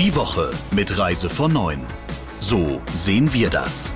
[0.00, 1.78] Die Woche mit Reise von 9.
[2.38, 3.94] So sehen wir das.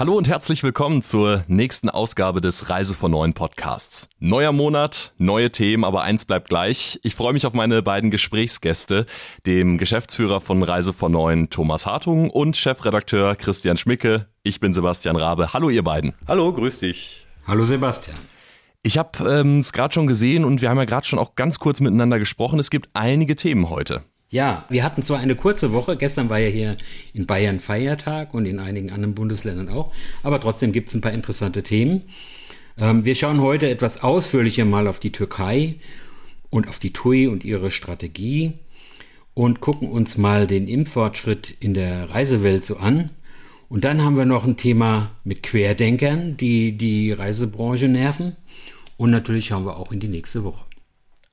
[0.00, 4.08] Hallo und herzlich willkommen zur nächsten Ausgabe des Reise von Neuen Podcasts.
[4.18, 6.98] Neuer Monat, neue Themen, aber eins bleibt gleich.
[7.04, 9.06] Ich freue mich auf meine beiden Gesprächsgäste,
[9.46, 14.26] dem Geschäftsführer von Reise von Neuen Thomas Hartung und Chefredakteur Christian Schmicke.
[14.42, 15.52] Ich bin Sebastian Rabe.
[15.52, 16.14] Hallo ihr beiden.
[16.26, 17.24] Hallo, grüß dich.
[17.46, 18.16] Hallo Sebastian.
[18.82, 21.58] Ich habe ähm, es gerade schon gesehen und wir haben ja gerade schon auch ganz
[21.58, 22.58] kurz miteinander gesprochen.
[22.58, 24.02] Es gibt einige Themen heute.
[24.30, 26.76] Ja, wir hatten zwar eine kurze Woche, gestern war ja hier
[27.14, 29.92] in Bayern Feiertag und in einigen anderen Bundesländern auch,
[30.22, 32.02] aber trotzdem gibt es ein paar interessante Themen.
[32.76, 35.76] Ähm, wir schauen heute etwas ausführlicher mal auf die Türkei
[36.50, 38.52] und auf die TUI und ihre Strategie
[39.32, 43.10] und gucken uns mal den Impffortschritt in der Reisewelt so an.
[43.68, 48.36] Und dann haben wir noch ein Thema mit Querdenkern, die die Reisebranche nerven.
[48.98, 50.67] Und natürlich schauen wir auch in die nächste Woche.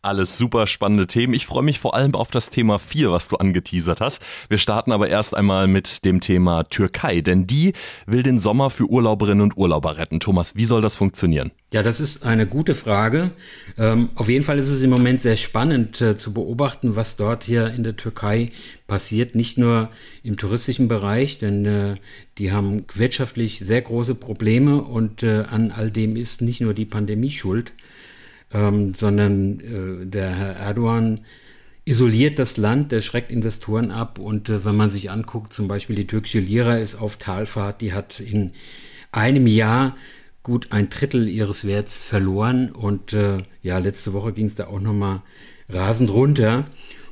[0.06, 1.34] Alles super spannende Themen.
[1.34, 4.22] Ich freue mich vor allem auf das Thema 4, was du angeteasert hast.
[4.50, 7.74] Wir starten aber erst einmal mit dem Thema Türkei, denn die
[8.06, 10.20] will den Sommer für Urlauberinnen und Urlauber retten.
[10.20, 11.50] Thomas, wie soll das funktionieren?
[11.74, 13.32] Ja, das ist eine gute Frage.
[13.80, 17.44] Ähm, auf jeden Fall ist es im Moment sehr spannend äh, zu beobachten, was dort
[17.44, 18.52] hier in der Türkei
[18.86, 19.34] passiert.
[19.34, 19.90] Nicht nur
[20.22, 21.96] im touristischen Bereich, denn äh,
[22.38, 26.86] die haben wirtschaftlich sehr große Probleme und äh, an all dem ist nicht nur die
[26.86, 27.72] Pandemie schuld
[28.54, 31.22] ähm, sondern äh, der Herr Erdogan
[31.86, 35.96] isoliert das Land, der schreckt Investoren ab und äh, wenn man sich anguckt, zum Beispiel
[35.96, 38.52] die türkische Lira ist auf Talfahrt, die hat in
[39.12, 39.96] einem Jahr
[40.42, 44.80] gut ein Drittel ihres Werts verloren und äh, ja, letzte Woche ging es da auch
[44.80, 45.22] nochmal
[45.70, 46.66] rasend runter.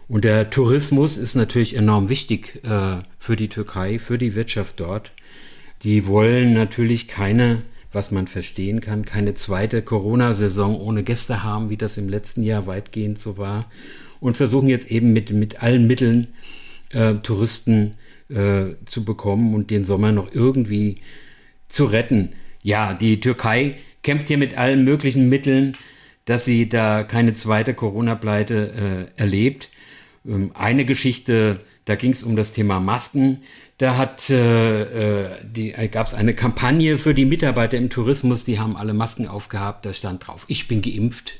[0.07, 5.11] Und der Tourismus ist natürlich enorm wichtig äh, für die Türkei, für die Wirtschaft dort.
[5.81, 11.77] Die wollen natürlich keine was man verstehen kann, keine zweite Corona-Saison ohne Gäste haben, wie
[11.77, 13.69] das im letzten Jahr weitgehend so war.
[14.19, 16.27] Und versuchen jetzt eben mit, mit allen Mitteln
[16.89, 17.95] äh, Touristen
[18.29, 20.97] äh, zu bekommen und den Sommer noch irgendwie
[21.67, 22.29] zu retten.
[22.63, 25.73] Ja, die Türkei kämpft hier mit allen möglichen Mitteln,
[26.25, 29.69] dass sie da keine zweite Corona-Pleite äh, erlebt.
[30.25, 33.43] Ähm, eine Geschichte, da ging es um das Thema Masken.
[33.77, 38.45] Da hat äh, äh die äh, gab es eine Kampagne für die Mitarbeiter im Tourismus,
[38.45, 39.85] die haben alle Masken aufgehabt.
[39.85, 41.39] Da stand drauf: Ich bin geimpft.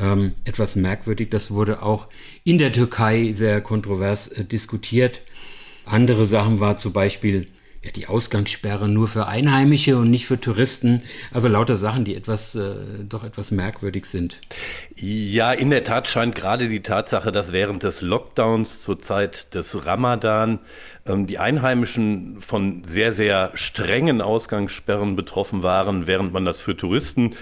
[0.00, 1.30] Ähm, etwas merkwürdig.
[1.30, 2.06] Das wurde auch
[2.44, 5.22] in der Türkei sehr kontrovers äh, diskutiert.
[5.84, 7.46] Andere Sachen war zum Beispiel
[7.84, 11.02] ja, die Ausgangssperre nur für Einheimische und nicht für Touristen.
[11.32, 12.74] Also lauter Sachen, die etwas, äh,
[13.08, 14.40] doch etwas merkwürdig sind.
[14.96, 19.86] Ja, in der Tat scheint gerade die Tatsache, dass während des Lockdowns zur Zeit des
[19.86, 20.58] Ramadan
[21.06, 27.36] ähm, die Einheimischen von sehr, sehr strengen Ausgangssperren betroffen waren, während man das für Touristen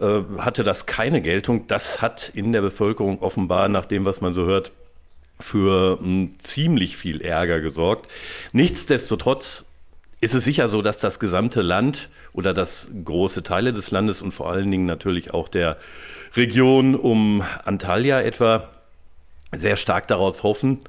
[0.00, 1.66] äh, hatte das keine Geltung.
[1.66, 4.72] Das hat in der Bevölkerung offenbar, nach dem, was man so hört,
[5.38, 8.10] für hm, ziemlich viel Ärger gesorgt.
[8.52, 9.66] Nichtsdestotrotz
[10.20, 14.32] ist es sicher so, dass das gesamte Land oder dass große Teile des Landes und
[14.32, 15.76] vor allen Dingen natürlich auch der
[16.34, 18.70] Region um Antalya etwa
[19.52, 20.80] sehr stark daraus hoffen,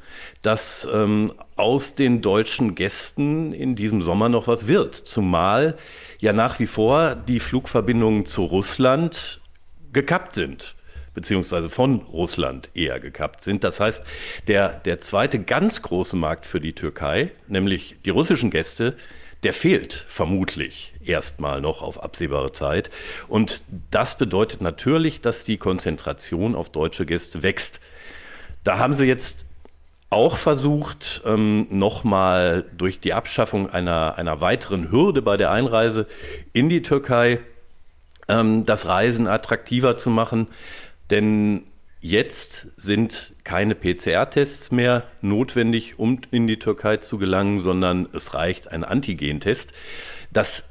[0.42, 4.96] dass ähm, aus den deutschen Gästen in diesem Sommer noch was wird.
[4.96, 5.78] Zumal
[6.20, 9.40] ja nach wie vor die Flugverbindungen zu Russland
[9.94, 10.75] gekappt sind
[11.16, 13.64] beziehungsweise von Russland eher gekappt sind.
[13.64, 14.04] Das heißt,
[14.48, 18.96] der, der zweite ganz große Markt für die Türkei, nämlich die russischen Gäste,
[19.42, 22.90] der fehlt vermutlich erstmal noch auf absehbare Zeit.
[23.28, 27.80] Und das bedeutet natürlich, dass die Konzentration auf deutsche Gäste wächst.
[28.64, 29.46] Da haben sie jetzt
[30.10, 36.08] auch versucht, ähm, nochmal durch die Abschaffung einer, einer weiteren Hürde bei der Einreise
[36.54, 37.40] in die Türkei
[38.28, 40.48] ähm, das Reisen attraktiver zu machen.
[41.10, 41.64] Denn
[42.02, 48.68] jetzt sind keine PCR-Tests mehr notwendig, um in die Türkei zu gelangen, sondern es reicht
[48.68, 49.74] ein Antigentest.
[50.32, 50.64] Das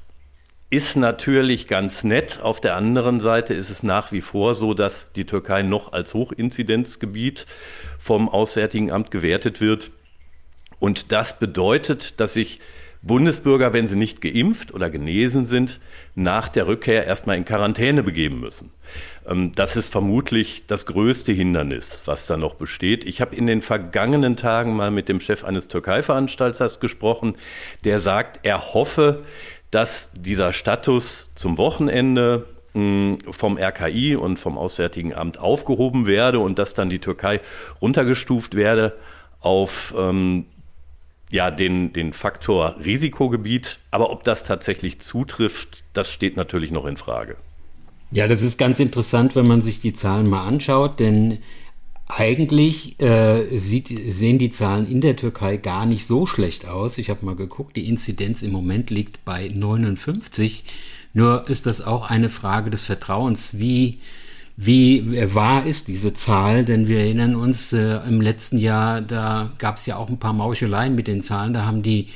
[0.70, 2.40] ist natürlich ganz nett.
[2.40, 6.14] Auf der anderen Seite ist es nach wie vor so, dass die Türkei noch als
[6.14, 7.46] Hochinzidenzgebiet
[7.98, 9.90] vom Auswärtigen Amt gewertet wird.
[10.80, 12.60] Und das bedeutet, dass sich
[13.02, 15.78] Bundesbürger, wenn sie nicht geimpft oder genesen sind,
[16.14, 18.70] nach der Rückkehr erstmal in Quarantäne begeben müssen.
[19.26, 23.04] Ähm, das ist vermutlich das größte Hindernis, was da noch besteht.
[23.04, 27.36] Ich habe in den vergangenen Tagen mal mit dem Chef eines Türkei-Veranstalters gesprochen,
[27.84, 29.24] der sagt, er hoffe,
[29.70, 36.74] dass dieser Status zum Wochenende vom RKI und vom Auswärtigen Amt aufgehoben werde und dass
[36.74, 37.40] dann die Türkei
[37.80, 38.96] runtergestuft werde
[39.38, 40.46] auf ähm,
[41.30, 43.78] ja, den, den Faktor Risikogebiet.
[43.92, 47.36] Aber ob das tatsächlich zutrifft, das steht natürlich noch in Frage.
[48.14, 51.38] Ja, das ist ganz interessant, wenn man sich die Zahlen mal anschaut, denn
[52.06, 56.96] eigentlich äh, sieht, sehen die Zahlen in der Türkei gar nicht so schlecht aus.
[56.98, 60.62] Ich habe mal geguckt, die Inzidenz im Moment liegt bei 59.
[61.12, 63.58] Nur ist das auch eine Frage des Vertrauens.
[63.58, 63.98] Wie,
[64.56, 66.64] wie wahr ist diese Zahl?
[66.64, 70.34] Denn wir erinnern uns, äh, im letzten Jahr, da gab es ja auch ein paar
[70.34, 71.52] Mauscheleien mit den Zahlen.
[71.52, 72.10] Da haben die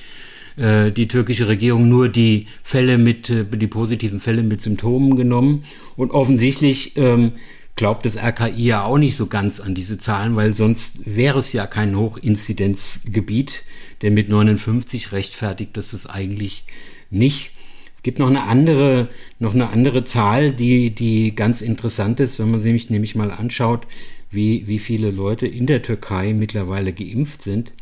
[0.58, 5.64] äh, die türkische Regierung nur die Fälle mit, äh, die positiven Fälle mit Symptomen genommen.
[5.96, 7.32] Und offensichtlich ähm,
[7.76, 11.52] glaubt das RKI ja auch nicht so ganz an diese Zahlen, weil sonst wäre es
[11.52, 13.62] ja kein Hochinzidenzgebiet,
[14.02, 16.64] denn mit 59 rechtfertigt das das eigentlich
[17.10, 17.52] nicht.
[17.94, 19.08] Es gibt noch eine andere,
[19.38, 23.86] noch eine andere Zahl, die, die ganz interessant ist, wenn man sich nämlich mal anschaut,
[24.30, 27.72] wie, wie viele Leute in der Türkei mittlerweile geimpft sind,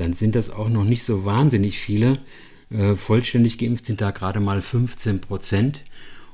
[0.00, 2.18] dann sind das auch noch nicht so wahnsinnig viele.
[2.70, 5.82] Äh, vollständig geimpft sind da gerade mal 15 Prozent.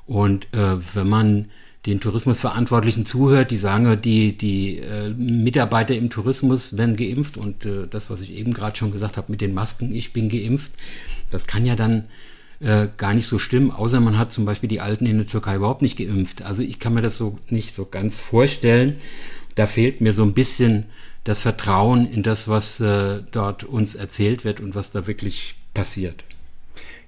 [0.06, 1.46] Und äh, wenn man
[1.84, 7.86] den Tourismusverantwortlichen zuhört, die sagen, die, die äh, Mitarbeiter im Tourismus werden geimpft und äh,
[7.88, 10.72] das, was ich eben gerade schon gesagt habe mit den Masken, ich bin geimpft,
[11.30, 12.04] das kann ja dann
[12.60, 15.56] äh, gar nicht so stimmen, außer man hat zum Beispiel die Alten in der Türkei
[15.56, 16.42] überhaupt nicht geimpft.
[16.42, 18.96] Also ich kann mir das so nicht so ganz vorstellen.
[19.54, 20.84] Da fehlt mir so ein bisschen
[21.26, 26.22] das Vertrauen in das, was äh, dort uns erzählt wird und was da wirklich passiert.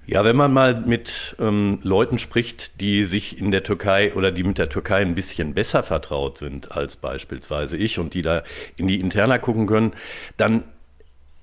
[0.05, 4.43] Ja, wenn man mal mit ähm, Leuten spricht, die sich in der Türkei oder die
[4.43, 8.43] mit der Türkei ein bisschen besser vertraut sind als beispielsweise ich und die da
[8.75, 9.93] in die Interna gucken können,
[10.35, 10.63] dann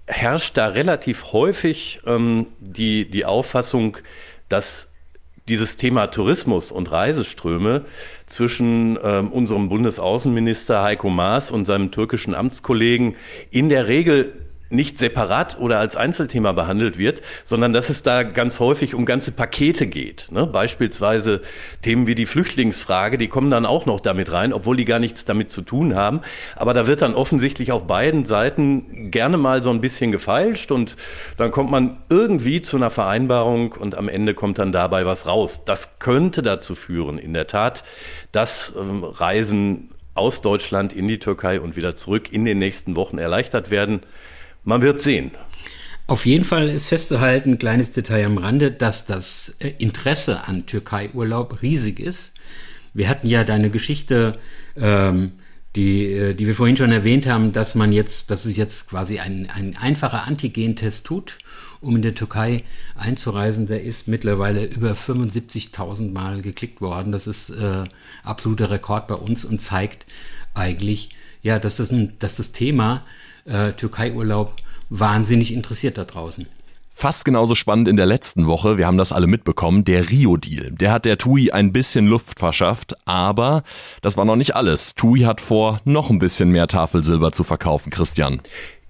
[0.06, 3.96] herrscht da relativ häufig ähm, die, die Auffassung,
[4.50, 4.88] dass
[5.48, 7.84] dieses Thema Tourismus und Reiseströme
[8.26, 13.16] zwischen ähm, unserem Bundesaußenminister Heiko Maas und seinem türkischen Amtskollegen
[13.50, 18.58] in der Regel nicht separat oder als Einzelthema behandelt wird, sondern dass es da ganz
[18.60, 20.28] häufig um ganze Pakete geht.
[20.30, 20.46] Ne?
[20.46, 21.42] Beispielsweise
[21.82, 25.24] Themen wie die Flüchtlingsfrage, die kommen dann auch noch damit rein, obwohl die gar nichts
[25.24, 26.20] damit zu tun haben.
[26.56, 30.96] Aber da wird dann offensichtlich auf beiden Seiten gerne mal so ein bisschen gefeilscht und
[31.36, 35.64] dann kommt man irgendwie zu einer Vereinbarung und am Ende kommt dann dabei was raus.
[35.64, 37.84] Das könnte dazu führen, in der Tat,
[38.32, 43.18] dass ähm, Reisen aus Deutschland in die Türkei und wieder zurück in den nächsten Wochen
[43.18, 44.00] erleichtert werden.
[44.66, 45.30] Man wird sehen.
[46.08, 51.62] Auf jeden Fall ist festzuhalten, kleines Detail am Rande, dass das äh, Interesse an Türkei-Urlaub
[51.62, 52.34] riesig ist.
[52.92, 54.38] Wir hatten ja deine Geschichte,
[54.76, 55.32] ähm,
[55.76, 59.20] die, äh, die wir vorhin schon erwähnt haben, dass man jetzt, dass es jetzt quasi
[59.20, 61.38] ein, ein einfacher Antigentest tut,
[61.80, 62.64] um in der Türkei
[62.96, 63.68] einzureisen.
[63.68, 67.12] Der ist mittlerweile über 75.000 Mal geklickt worden.
[67.12, 67.84] Das ist äh,
[68.24, 70.06] absoluter Rekord bei uns und zeigt
[70.54, 71.10] eigentlich,
[71.46, 73.04] ja, dass das, ein, dass das Thema
[73.44, 74.56] äh, Türkei-Urlaub
[74.90, 76.46] wahnsinnig interessiert da draußen.
[76.90, 80.72] Fast genauso spannend in der letzten Woche, wir haben das alle mitbekommen, der Rio-Deal.
[80.72, 83.62] Der hat der TUI ein bisschen Luft verschafft, aber
[84.02, 84.96] das war noch nicht alles.
[84.96, 88.40] TUI hat vor, noch ein bisschen mehr Tafelsilber zu verkaufen, Christian.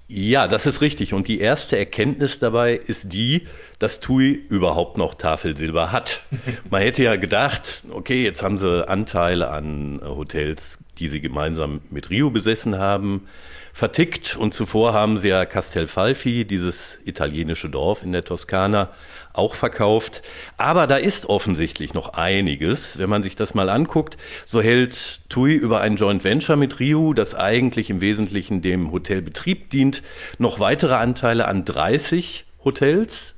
[0.09, 1.13] Ja, das ist richtig.
[1.13, 3.43] Und die erste Erkenntnis dabei ist die,
[3.81, 6.23] dass TUI überhaupt noch Tafelsilber hat.
[6.71, 12.11] Man hätte ja gedacht, okay, jetzt haben sie Anteile an Hotels, die sie gemeinsam mit
[12.11, 13.29] Rio besessen haben
[13.77, 18.89] vertickt und zuvor haben sie ja Castelfalfi, dieses italienische Dorf in der Toskana,
[19.35, 20.23] auch verkauft.
[20.57, 22.99] Aber da ist offensichtlich noch einiges.
[22.99, 24.17] Wenn man sich das mal anguckt,
[24.47, 29.69] so hält TUI über ein Joint Venture mit Rio, das eigentlich im Wesentlichen dem Hotelbetrieb
[29.69, 30.03] dient,
[30.39, 33.35] noch weitere Anteile an 30 Hotels,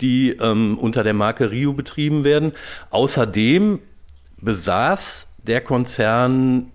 [0.00, 2.52] die ähm, unter der Marke Rio betrieben werden.
[2.90, 3.80] Außerdem
[4.40, 6.70] besaß der Konzern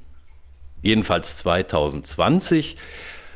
[0.82, 2.78] jedenfalls 2020,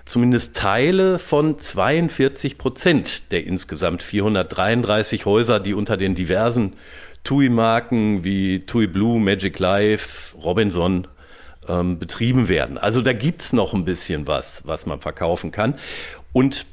[0.05, 6.73] zumindest Teile von 42 Prozent der insgesamt 433 Häuser, die unter den diversen
[7.23, 11.07] TUI-Marken wie TUI Blue, Magic Life, Robinson
[11.67, 12.77] ähm, betrieben werden.
[12.77, 15.75] Also da gibt's noch ein bisschen was, was man verkaufen kann.
[16.33, 16.65] Und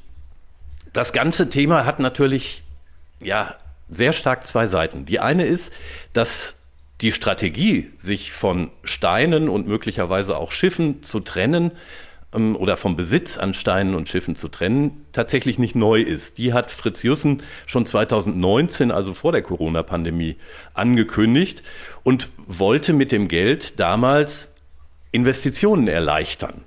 [0.93, 2.63] das ganze Thema hat natürlich
[3.23, 3.55] ja
[3.89, 5.05] sehr stark zwei Seiten.
[5.05, 5.73] Die eine ist,
[6.13, 6.57] dass
[7.01, 11.73] die Strategie, sich von Steinen und möglicherweise auch Schiffen zu trennen
[12.35, 16.39] ähm, oder vom Besitz an Steinen und Schiffen zu trennen, tatsächlich nicht neu ist.
[16.39, 20.37] Die hat Fritz Jussen schon 2019, also vor der Corona-Pandemie,
[20.75, 21.63] angekündigt
[22.03, 24.53] und wollte mit dem Geld damals
[25.13, 26.63] Investitionen erleichtern.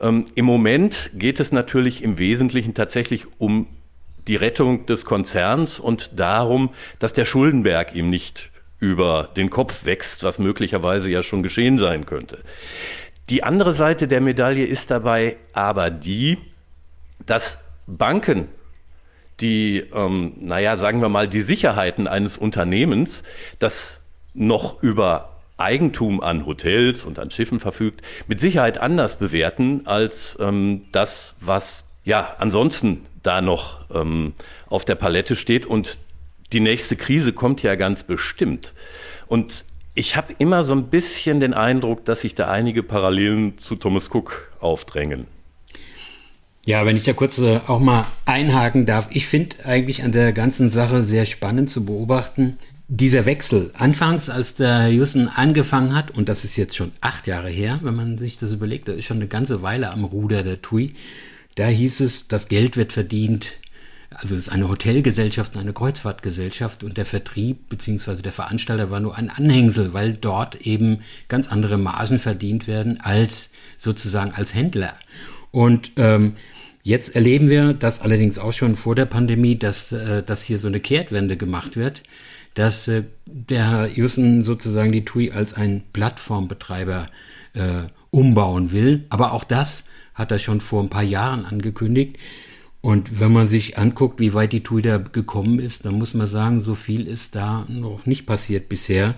[0.00, 3.68] Ähm, Im Moment geht es natürlich im Wesentlichen tatsächlich um
[4.26, 10.22] die Rettung des Konzerns und darum, dass der Schuldenberg ihm nicht über den Kopf wächst,
[10.22, 12.38] was möglicherweise ja schon geschehen sein könnte.
[13.28, 16.38] Die andere Seite der Medaille ist dabei aber die,
[17.24, 18.48] dass Banken,
[19.40, 23.22] die, ähm, naja, sagen wir mal, die Sicherheiten eines Unternehmens,
[23.58, 24.00] das
[24.34, 30.84] noch über Eigentum an Hotels und an Schiffen verfügt, mit Sicherheit anders bewerten als ähm,
[30.92, 34.34] das, was ja ansonsten da noch ähm,
[34.68, 35.66] auf der Palette steht.
[35.66, 35.98] Und
[36.52, 38.72] die nächste Krise kommt ja ganz bestimmt.
[39.26, 43.76] Und ich habe immer so ein bisschen den Eindruck, dass sich da einige Parallelen zu
[43.76, 45.26] Thomas Cook aufdrängen.
[46.66, 49.08] Ja, wenn ich da kurz äh, auch mal einhaken darf.
[49.10, 54.54] Ich finde eigentlich an der ganzen Sache sehr spannend zu beobachten, dieser Wechsel, anfangs, als
[54.56, 58.38] der Jussen angefangen hat, und das ist jetzt schon acht Jahre her, wenn man sich
[58.38, 60.90] das überlegt, da ist schon eine ganze Weile am Ruder der TUI,
[61.56, 63.58] da hieß es, das Geld wird verdient,
[64.18, 68.22] also es ist eine Hotelgesellschaft, eine Kreuzfahrtgesellschaft und der Vertrieb bzw.
[68.22, 73.52] der Veranstalter war nur ein Anhängsel, weil dort eben ganz andere Margen verdient werden als
[73.78, 74.94] sozusagen als Händler.
[75.50, 76.34] Und ähm,
[76.82, 80.68] jetzt erleben wir, das allerdings auch schon vor der Pandemie, dass, äh, dass hier so
[80.68, 82.02] eine Kehrtwende gemacht wird
[82.56, 87.08] dass äh, der Herr Jussen sozusagen die TUI als ein Plattformbetreiber
[87.52, 89.04] äh, umbauen will.
[89.10, 92.16] Aber auch das hat er schon vor ein paar Jahren angekündigt.
[92.86, 96.28] Und wenn man sich anguckt, wie weit die TUI da gekommen ist, dann muss man
[96.28, 99.16] sagen, so viel ist da noch nicht passiert bisher.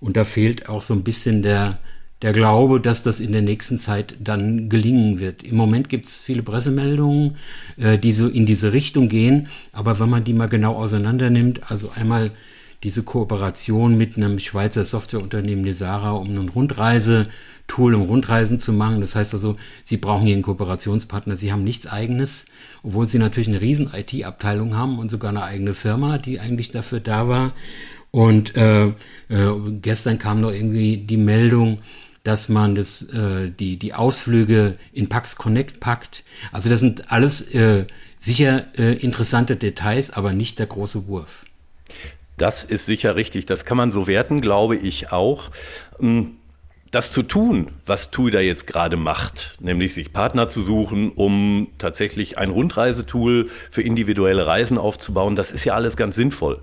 [0.00, 1.78] Und da fehlt auch so ein bisschen der,
[2.22, 5.44] der Glaube, dass das in der nächsten Zeit dann gelingen wird.
[5.44, 7.36] Im Moment gibt es viele Pressemeldungen,
[7.76, 9.46] äh, die so in diese Richtung gehen.
[9.70, 12.32] Aber wenn man die mal genau auseinander nimmt, also einmal
[12.84, 19.00] diese Kooperation mit einem Schweizer Softwareunternehmen Nesara, um ein Rundreise-Tool, um Rundreisen zu machen.
[19.00, 21.36] Das heißt also, sie brauchen hier einen Kooperationspartner.
[21.36, 22.44] Sie haben nichts eigenes,
[22.82, 27.00] obwohl sie natürlich eine riesen IT-Abteilung haben und sogar eine eigene Firma, die eigentlich dafür
[27.00, 27.54] da war.
[28.10, 28.92] Und äh, äh,
[29.80, 31.78] gestern kam noch irgendwie die Meldung,
[32.22, 36.22] dass man das, äh, die, die Ausflüge in Pax Connect packt.
[36.52, 37.86] Also das sind alles äh,
[38.18, 41.44] sicher äh, interessante Details, aber nicht der große Wurf.
[42.36, 43.46] Das ist sicher richtig.
[43.46, 45.50] Das kann man so werten, glaube ich auch.
[45.98, 46.36] Hm,
[46.94, 51.68] das zu tun, was TUI da jetzt gerade macht, nämlich sich Partner zu suchen, um
[51.78, 56.60] tatsächlich ein Rundreisetool für individuelle Reisen aufzubauen, das ist ja alles ganz sinnvoll.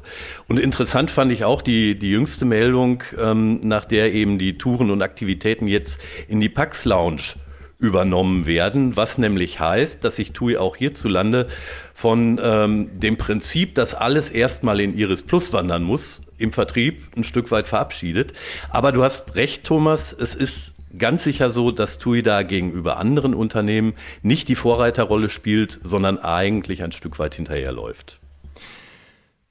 [0.48, 4.90] Und interessant fand ich auch die, die jüngste Meldung, ähm, nach der eben die Touren
[4.90, 6.00] und Aktivitäten jetzt
[6.30, 7.36] in die Pax Lounge
[7.81, 11.47] übernommen werden, was nämlich heißt, dass sich TUI auch hierzulande
[11.93, 17.23] von ähm, dem Prinzip, dass alles erstmal in Iris Plus wandern muss, im Vertrieb ein
[17.23, 18.33] Stück weit verabschiedet.
[18.69, 23.33] Aber du hast recht, Thomas, es ist ganz sicher so, dass TUI da gegenüber anderen
[23.33, 28.21] Unternehmen nicht die Vorreiterrolle spielt, sondern eigentlich ein Stück weit hinterherläuft.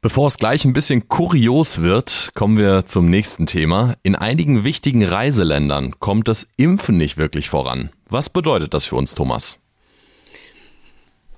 [0.03, 3.99] Bevor es gleich ein bisschen kurios wird, kommen wir zum nächsten Thema.
[4.03, 7.91] In einigen wichtigen Reiseländern kommt das Impfen nicht wirklich voran.
[8.09, 9.59] Was bedeutet das für uns, Thomas?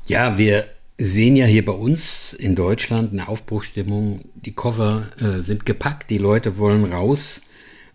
[0.06, 0.66] Ja, wir
[0.96, 4.26] sehen ja hier bei uns in Deutschland eine Aufbruchstimmung.
[4.36, 7.42] Die Koffer äh, sind gepackt, die Leute wollen raus.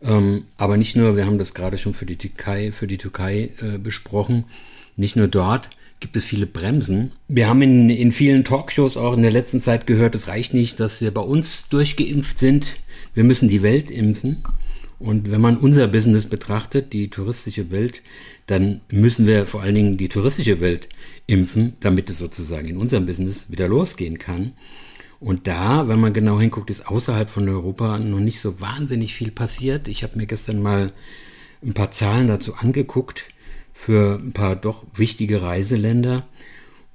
[0.01, 3.51] Ähm, aber nicht nur, wir haben das gerade schon für die Türkei, für die Türkei
[3.61, 4.43] äh, besprochen.
[4.97, 7.11] Nicht nur dort gibt es viele Bremsen.
[7.27, 10.79] Wir haben in, in vielen Talkshows auch in der letzten Zeit gehört, es reicht nicht,
[10.79, 12.77] dass wir bei uns durchgeimpft sind.
[13.13, 14.43] Wir müssen die Welt impfen.
[14.99, 18.01] Und wenn man unser Business betrachtet, die touristische Welt,
[18.47, 20.87] dann müssen wir vor allen Dingen die touristische Welt
[21.27, 24.53] impfen, damit es sozusagen in unserem Business wieder losgehen kann.
[25.19, 29.31] Und da, wenn man genau hinguckt, ist außerhalb von Europa noch nicht so wahnsinnig viel
[29.31, 29.87] passiert.
[29.87, 30.91] Ich habe mir gestern mal
[31.63, 33.25] ein paar Zahlen dazu angeguckt
[33.77, 36.27] für ein paar doch wichtige Reiseländer.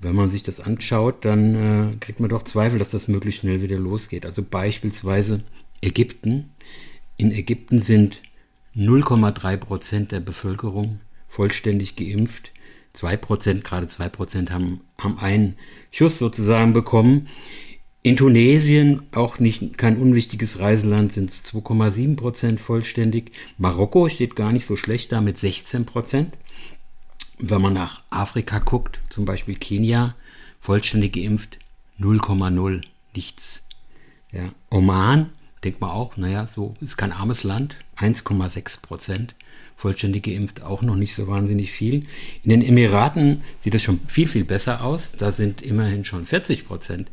[0.01, 3.62] Wenn man sich das anschaut, dann äh, kriegt man doch Zweifel, dass das möglichst schnell
[3.62, 4.27] wieder losgeht.
[4.27, 5.45] Also beispielsweise
[5.81, 6.51] Ägypten.
[7.17, 8.21] In Ägypten sind
[8.75, 10.99] 0,3 Prozent der Bevölkerung
[11.29, 12.51] vollständig geimpft.
[12.95, 15.57] 2 Prozent, gerade 2 Prozent haben, haben einen
[15.93, 17.29] Schuss sozusagen bekommen.
[18.03, 23.31] In Tunesien, auch nicht kein unwichtiges Reiseland, sind es 2,7 Prozent vollständig.
[23.57, 26.35] Marokko steht gar nicht so schlecht da mit 16 Prozent.
[27.45, 30.15] Wenn man nach Afrika guckt, zum Beispiel Kenia,
[30.61, 31.59] vollständig geimpft,
[31.99, 32.83] 0,0,
[33.17, 33.65] nichts.
[34.31, 35.31] Ja, Oman,
[35.64, 39.35] denkt man auch, naja, so ist kein armes Land, 1,6 Prozent
[39.83, 42.07] vollständig geimpft auch noch nicht so wahnsinnig viel.
[42.45, 45.12] In den Emiraten sieht es schon viel, viel besser aus.
[45.19, 47.11] Da sind immerhin schon 40 Prozent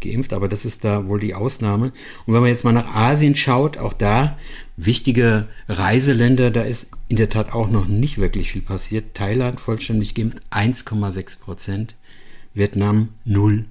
[0.00, 1.86] geimpft, aber das ist da wohl die Ausnahme.
[2.24, 4.38] Und wenn man jetzt mal nach Asien schaut, auch da
[4.76, 9.14] wichtige Reiseländer, da ist in der Tat auch noch nicht wirklich viel passiert.
[9.14, 11.96] Thailand vollständig geimpft, 1,6 Prozent.
[12.54, 13.64] Vietnam 0.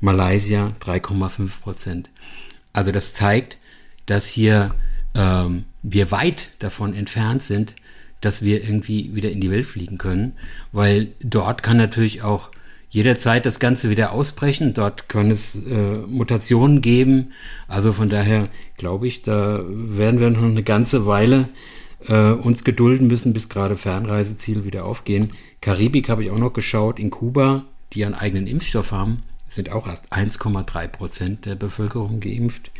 [0.00, 2.10] Malaysia 3,5 Prozent.
[2.74, 3.56] Also das zeigt,
[4.04, 4.74] dass hier
[5.14, 7.74] ähm, wir weit davon entfernt sind,
[8.20, 10.32] dass wir irgendwie wieder in die Welt fliegen können,
[10.72, 12.50] weil dort kann natürlich auch
[12.90, 14.72] jederzeit das Ganze wieder ausbrechen.
[14.72, 17.32] Dort können es äh, Mutationen geben.
[17.66, 21.48] Also von daher glaube ich, da werden wir noch eine ganze Weile
[22.06, 25.32] äh, uns gedulden müssen, bis gerade Fernreiseziele wieder aufgehen.
[25.60, 26.98] Karibik habe ich auch noch geschaut.
[27.00, 32.70] In Kuba, die einen eigenen Impfstoff haben, sind auch erst 1,3 Prozent der Bevölkerung geimpft.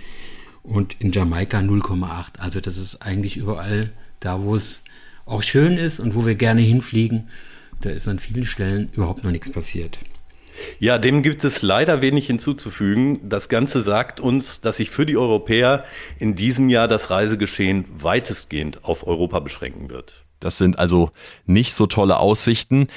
[0.63, 2.39] Und in Jamaika 0,8.
[2.39, 4.85] Also das ist eigentlich überall da, wo es
[5.27, 7.29] auch schön ist und wo wir gerne hinfliegen.
[7.81, 9.99] Da ist an vielen Stellen überhaupt noch nichts passiert.
[10.79, 13.29] Ja, dem gibt es leider wenig hinzuzufügen.
[13.29, 15.85] Das Ganze sagt uns, dass sich für die Europäer
[16.19, 20.25] in diesem Jahr das Reisegeschehen weitestgehend auf Europa beschränken wird.
[20.41, 21.11] Das sind also
[21.47, 22.89] nicht so tolle Aussichten.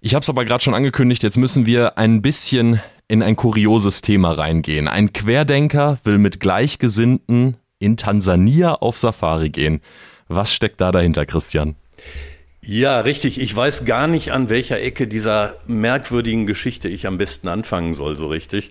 [0.00, 4.00] Ich habe es aber gerade schon angekündigt, jetzt müssen wir ein bisschen in ein kurioses
[4.00, 4.88] Thema reingehen.
[4.88, 9.80] Ein Querdenker will mit Gleichgesinnten in Tansania auf Safari gehen.
[10.28, 11.76] Was steckt da dahinter, Christian?
[12.68, 13.40] Ja, richtig.
[13.40, 18.16] Ich weiß gar nicht, an welcher Ecke dieser merkwürdigen Geschichte ich am besten anfangen soll,
[18.16, 18.70] so richtig.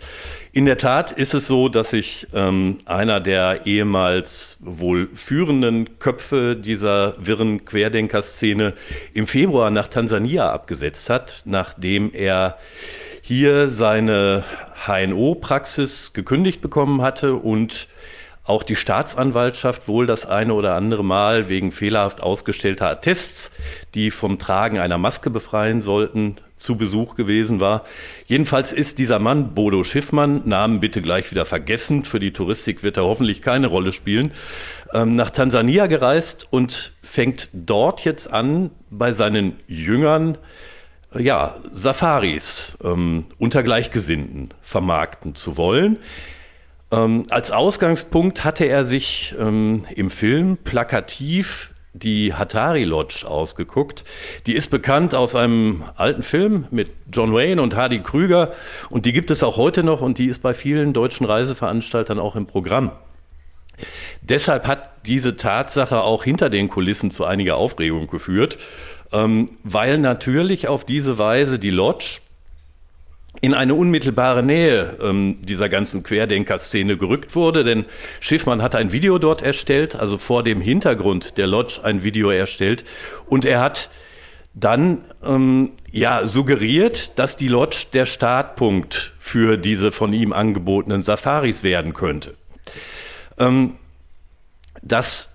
[0.52, 6.58] In der Tat ist es so, dass sich ähm, einer der ehemals wohl führenden Köpfe
[6.58, 8.74] dieser wirren Querdenker-Szene
[9.14, 12.58] im Februar nach Tansania abgesetzt hat, nachdem er
[13.28, 14.44] hier seine
[14.86, 17.88] HNO-Praxis gekündigt bekommen hatte und
[18.44, 23.50] auch die Staatsanwaltschaft wohl das eine oder andere Mal wegen fehlerhaft ausgestellter Attests,
[23.96, 27.84] die vom Tragen einer Maske befreien sollten, zu Besuch gewesen war.
[28.28, 32.98] Jedenfalls ist dieser Mann, Bodo Schiffmann, Namen bitte gleich wieder vergessen, für die Touristik wird
[32.98, 34.34] er hoffentlich keine Rolle spielen,
[34.94, 40.38] ähm, nach Tansania gereist und fängt dort jetzt an, bei seinen Jüngern
[41.18, 45.98] ja, Safaris ähm, unter Gleichgesinnten vermarkten zu wollen.
[46.92, 54.04] Ähm, als Ausgangspunkt hatte er sich ähm, im Film plakativ die Hatari Lodge ausgeguckt.
[54.48, 58.54] Die ist bekannt aus einem alten Film mit John Wayne und Hardy Krüger
[58.90, 62.36] und die gibt es auch heute noch und die ist bei vielen deutschen Reiseveranstaltern auch
[62.36, 62.92] im Programm.
[64.22, 68.58] Deshalb hat diese Tatsache auch hinter den Kulissen zu einiger Aufregung geführt,
[69.12, 72.20] ähm, weil natürlich auf diese Weise die Lodge
[73.42, 77.86] in eine unmittelbare Nähe ähm, dieser ganzen Querdenker-Szene gerückt wurde, denn
[78.20, 82.86] Schiffmann hat ein Video dort erstellt, also vor dem Hintergrund der Lodge ein Video erstellt
[83.28, 83.90] und er hat
[84.54, 91.62] dann ähm, ja suggeriert, dass die Lodge der Startpunkt für diese von ihm angebotenen Safaris
[91.62, 92.36] werden könnte.
[93.38, 93.76] Ähm,
[94.82, 95.35] das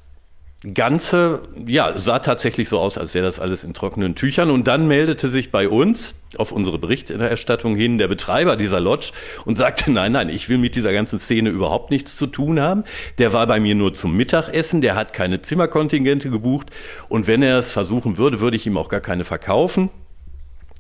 [0.75, 4.51] Ganze, ja, sah tatsächlich so aus, als wäre das alles in trockenen Tüchern.
[4.51, 9.13] Und dann meldete sich bei uns auf unsere Berichterstattung hin der Betreiber dieser Lodge
[9.47, 12.85] und sagte, nein, nein, ich will mit dieser ganzen Szene überhaupt nichts zu tun haben.
[13.17, 16.71] Der war bei mir nur zum Mittagessen, der hat keine Zimmerkontingente gebucht.
[17.09, 19.89] Und wenn er es versuchen würde, würde ich ihm auch gar keine verkaufen.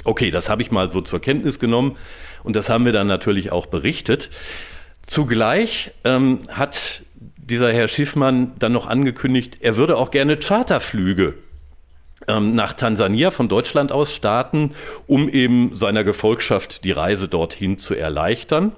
[0.05, 1.97] Okay, das habe ich mal so zur Kenntnis genommen
[2.43, 4.31] und das haben wir dann natürlich auch berichtet.
[5.03, 7.03] Zugleich ähm, hat
[7.51, 11.35] dieser Herr Schiffmann dann noch angekündigt, er würde auch gerne Charterflüge
[12.29, 14.73] ähm, nach Tansania von Deutschland aus starten,
[15.07, 18.73] um eben seiner Gefolgschaft die Reise dorthin zu erleichtern.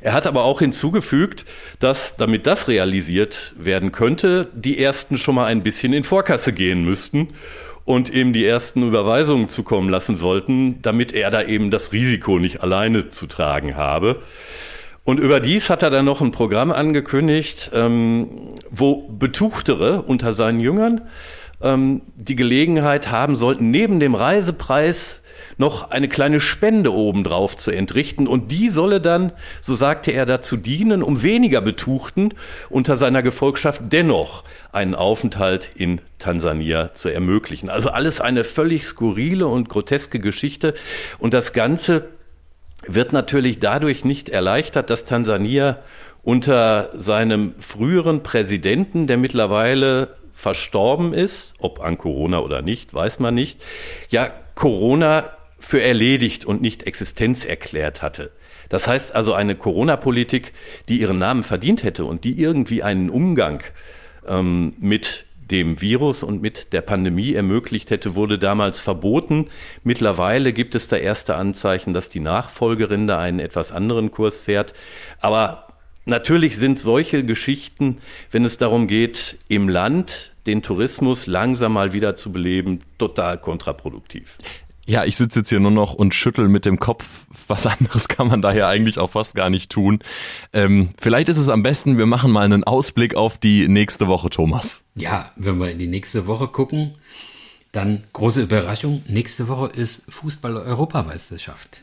[0.00, 1.44] Er hat aber auch hinzugefügt,
[1.78, 6.84] dass, damit das realisiert werden könnte, die ersten schon mal ein bisschen in Vorkasse gehen
[6.84, 7.28] müssten
[7.84, 12.62] und eben die ersten Überweisungen zukommen lassen sollten, damit er da eben das Risiko nicht
[12.62, 14.22] alleine zu tragen habe.
[15.06, 18.28] Und überdies hat er dann noch ein Programm angekündigt, ähm,
[18.70, 21.02] wo Betuchtere unter seinen Jüngern
[21.62, 25.22] ähm, die Gelegenheit haben sollten, neben dem Reisepreis
[25.58, 28.26] noch eine kleine Spende obendrauf zu entrichten.
[28.26, 32.34] Und die solle dann, so sagte er, dazu dienen, um weniger Betuchten
[32.68, 34.42] unter seiner Gefolgschaft dennoch
[34.72, 37.70] einen Aufenthalt in Tansania zu ermöglichen.
[37.70, 40.74] Also alles eine völlig skurrile und groteske Geschichte.
[41.20, 42.08] Und das Ganze
[42.86, 45.78] wird natürlich dadurch nicht erleichtert, dass Tansania
[46.22, 53.34] unter seinem früheren Präsidenten, der mittlerweile verstorben ist, ob an Corona oder nicht, weiß man
[53.34, 53.62] nicht,
[54.10, 58.30] ja Corona für erledigt und nicht Existenz erklärt hatte.
[58.68, 60.52] Das heißt also eine Corona-Politik,
[60.88, 63.62] die ihren Namen verdient hätte und die irgendwie einen Umgang
[64.26, 69.48] ähm, mit dem Virus und mit der Pandemie ermöglicht hätte, wurde damals verboten.
[69.84, 74.74] Mittlerweile gibt es da erste Anzeichen, dass die Nachfolgerin da einen etwas anderen Kurs fährt.
[75.20, 75.68] Aber
[76.04, 77.98] natürlich sind solche Geschichten,
[78.30, 84.38] wenn es darum geht, im Land den Tourismus langsam mal wieder zu beleben, total kontraproduktiv.
[84.86, 87.26] Ja, ich sitze jetzt hier nur noch und schüttel mit dem Kopf.
[87.48, 89.98] Was anderes kann man daher eigentlich auch fast gar nicht tun.
[90.52, 94.30] Ähm, vielleicht ist es am besten, wir machen mal einen Ausblick auf die nächste Woche,
[94.30, 94.84] Thomas.
[94.94, 96.92] Ja, wenn wir in die nächste Woche gucken,
[97.72, 99.02] dann große Überraschung.
[99.08, 101.82] Nächste Woche ist Fußball-Europameisterschaft.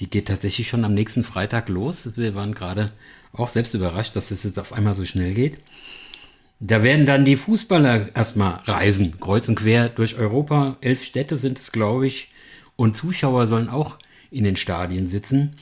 [0.00, 2.16] Die geht tatsächlich schon am nächsten Freitag los.
[2.16, 2.92] Wir waren gerade
[3.32, 5.58] auch selbst überrascht, dass es jetzt auf einmal so schnell geht.
[6.60, 10.76] Da werden dann die Fußballer erstmal reisen, kreuz und quer durch Europa.
[10.80, 12.28] Elf Städte sind es, glaube ich.
[12.76, 13.96] Und Zuschauer sollen auch
[14.30, 15.56] in den Stadien sitzen.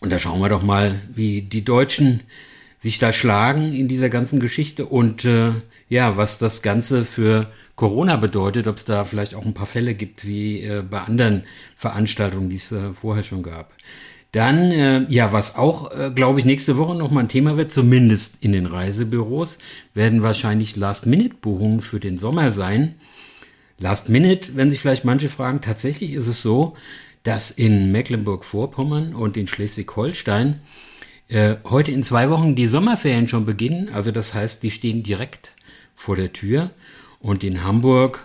[0.00, 2.20] Und da schauen wir doch mal, wie die Deutschen
[2.80, 5.52] sich da schlagen in dieser ganzen Geschichte und äh,
[5.88, 9.94] ja, was das Ganze für Corona bedeutet, ob es da vielleicht auch ein paar Fälle
[9.94, 11.44] gibt, wie äh, bei anderen
[11.76, 13.72] Veranstaltungen, die es äh, vorher schon gab.
[14.32, 18.34] Dann, äh, ja, was auch, äh, glaube ich, nächste Woche nochmal ein Thema wird, zumindest
[18.40, 19.58] in den Reisebüros,
[19.94, 22.96] werden wahrscheinlich Last-Minute-Buchungen für den Sommer sein.
[23.78, 26.76] Last-Minute, wenn sich vielleicht manche fragen, tatsächlich ist es so,
[27.22, 30.60] dass in Mecklenburg-Vorpommern und in Schleswig-Holstein
[31.28, 33.88] äh, heute in zwei Wochen die Sommerferien schon beginnen.
[33.90, 35.52] Also das heißt, die stehen direkt
[35.94, 36.70] vor der Tür.
[37.20, 38.24] Und in Hamburg,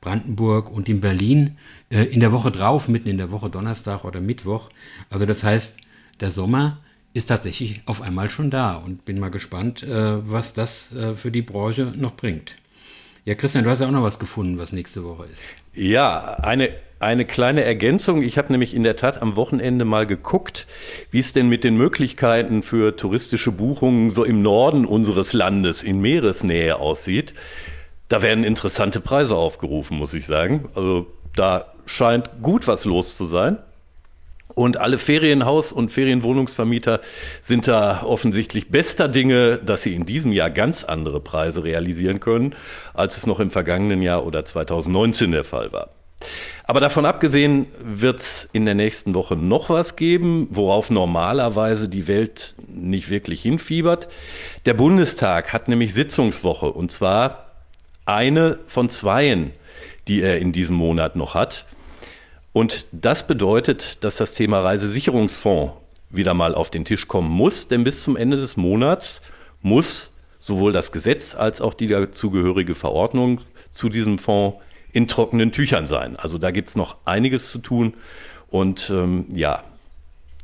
[0.00, 1.56] Brandenburg und in Berlin
[1.90, 4.68] äh, in der Woche drauf, mitten in der Woche, Donnerstag oder Mittwoch.
[5.10, 5.78] Also das heißt,
[6.20, 6.78] der Sommer
[7.14, 11.30] ist tatsächlich auf einmal schon da und bin mal gespannt, äh, was das äh, für
[11.30, 12.56] die Branche noch bringt.
[13.24, 15.54] Ja, Christian, du hast ja auch noch was gefunden, was nächste Woche ist.
[15.74, 18.22] Ja, eine eine kleine Ergänzung.
[18.22, 20.66] Ich habe nämlich in der Tat am Wochenende mal geguckt,
[21.10, 26.00] wie es denn mit den Möglichkeiten für touristische Buchungen so im Norden unseres Landes in
[26.00, 27.34] Meeresnähe aussieht.
[28.08, 30.68] Da werden interessante Preise aufgerufen, muss ich sagen.
[30.74, 33.58] Also da scheint gut was los zu sein.
[34.54, 37.00] Und alle Ferienhaus- und Ferienwohnungsvermieter
[37.42, 42.56] sind da offensichtlich bester Dinge, dass sie in diesem Jahr ganz andere Preise realisieren können,
[42.94, 45.90] als es noch im vergangenen Jahr oder 2019 der Fall war.
[46.64, 52.08] Aber davon abgesehen wird es in der nächsten Woche noch was geben, worauf normalerweise die
[52.08, 54.08] Welt nicht wirklich hinfiebert.
[54.66, 57.47] Der Bundestag hat nämlich Sitzungswoche und zwar
[58.08, 59.52] eine von zweien,
[60.08, 61.66] die er in diesem Monat noch hat.
[62.52, 65.74] Und das bedeutet, dass das Thema Reisesicherungsfonds
[66.10, 69.20] wieder mal auf den Tisch kommen muss, denn bis zum Ende des Monats
[69.60, 74.58] muss sowohl das Gesetz als auch die dazugehörige Verordnung zu diesem Fonds
[74.92, 76.16] in trockenen Tüchern sein.
[76.16, 77.94] Also da gibt es noch einiges zu tun
[78.48, 79.62] und ähm, ja,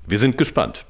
[0.06, 0.84] wir sind gespannt.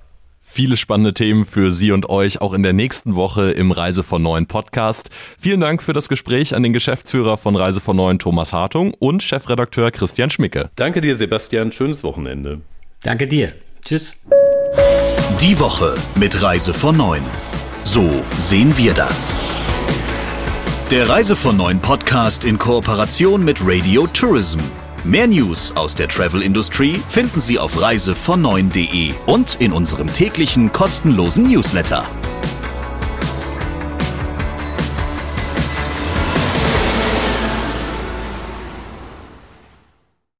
[0.54, 4.22] Viele spannende Themen für Sie und euch auch in der nächsten Woche im Reise von
[4.22, 5.10] Neuen Podcast.
[5.36, 9.24] Vielen Dank für das Gespräch an den Geschäftsführer von Reise von Neuen Thomas Hartung und
[9.24, 10.70] Chefredakteur Christian Schmicke.
[10.76, 11.72] Danke dir, Sebastian.
[11.72, 12.60] Schönes Wochenende.
[13.02, 13.52] Danke dir.
[13.84, 14.14] Tschüss.
[15.40, 17.24] Die Woche mit Reise von Neuen.
[17.82, 19.36] So sehen wir das.
[20.92, 24.60] Der Reise von neuen Podcast in Kooperation mit Radio Tourism.
[25.06, 28.40] Mehr News aus der Travel-Industrie finden Sie auf reisevon
[29.26, 32.08] und in unserem täglichen kostenlosen Newsletter.